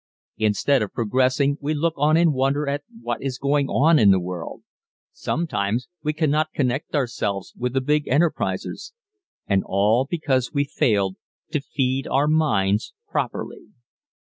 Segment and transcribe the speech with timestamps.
[0.39, 4.19] Instead of progressing we look on in wonder at what is going on in the
[4.19, 4.63] world.
[5.11, 8.93] Somehow we cannot connect ourselves with the big enterprises.
[9.45, 11.17] And all because we failed
[11.51, 13.67] to feed our minds properly.